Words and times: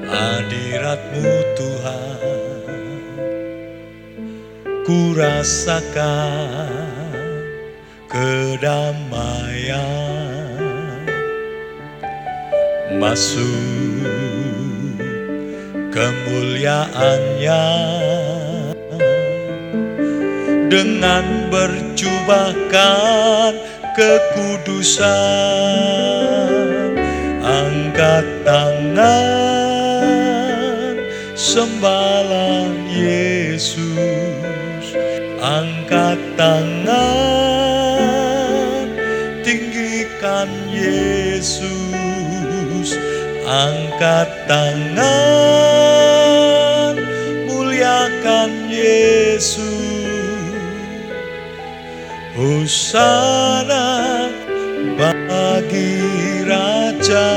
hadiratmu 0.05 1.33
Tuhan 1.57 2.21
Ku 4.85 5.17
rasakan 5.17 6.69
kedamaian. 8.13 9.49
Masuk 13.01 13.78
kemuliaannya. 15.99 17.67
Dengan 20.69 21.25
berjubahkan 21.51 23.57
kekudusan 23.99 25.11
angkat 27.43 28.23
tangan 28.47 29.03
sembahlah 31.35 32.71
Yesus. 32.87 34.95
Angkat 35.43 36.19
tangan 36.37 37.01
tinggikan 39.43 40.47
Yesus 40.69 41.89
angkat 43.49 44.29
tangan 44.45 45.09
muliakan 47.49 48.69
Yesus. 48.69 49.65
Hosana 52.37 54.29
bagi 55.01 55.97
Raja. 56.45 57.33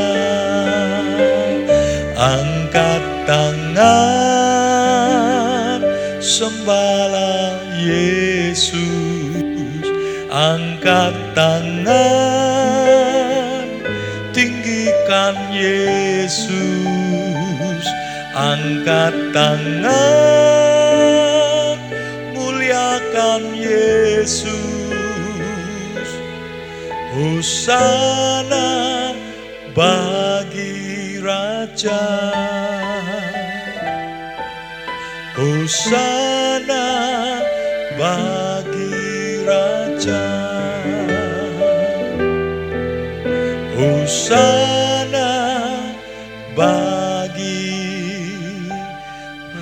Angkat 2.19 3.01
tangan 3.25 3.79
sembahlah 6.19 7.55
Yesus. 7.81 8.77
Angkat 10.29 11.15
tangan 11.33 13.10
Yesus 15.51 16.47
angkat 18.31 19.11
tangan 19.35 19.91
muliakan 22.31 23.51
Yesus. 23.51 24.47
Hosana 27.11 28.71
bagi 29.75 31.19
Raja. 31.19 32.07
Hosana 35.35 36.87
bagi 37.99 39.43
Raja. 39.43 40.23
Hosana 43.75 44.80
bagi 46.61 47.73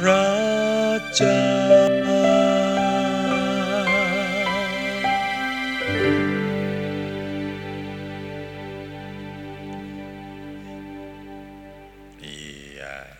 Raja. 0.04 1.40
Iya 12.20 13.19